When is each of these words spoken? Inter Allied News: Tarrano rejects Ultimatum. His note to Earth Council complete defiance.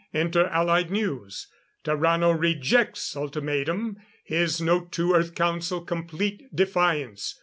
Inter 0.13 0.47
Allied 0.47 0.89
News: 0.89 1.45
Tarrano 1.83 2.31
rejects 2.31 3.15
Ultimatum. 3.15 3.97
His 4.23 4.59
note 4.59 4.91
to 4.93 5.13
Earth 5.13 5.35
Council 5.35 5.79
complete 5.81 6.43
defiance. 6.55 7.39